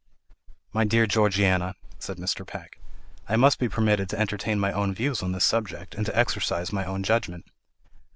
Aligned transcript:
'""My 0.77 0.83
dear 0.83 1.05
Georgiana," 1.05 1.75
said 1.99 2.17
Mr. 2.17 2.43
Peck, 2.43 2.79
"I 3.29 3.35
must 3.35 3.59
be 3.59 3.69
permitted 3.69 4.09
to 4.09 4.19
entertain 4.19 4.59
my 4.59 4.71
own 4.73 4.95
views 4.95 5.21
on 5.21 5.31
this 5.31 5.45
subject, 5.45 5.93
and 5.93 6.07
to 6.07 6.17
exercise 6.17 6.73
my 6.73 6.85
own 6.85 7.03
judgment." 7.03 7.45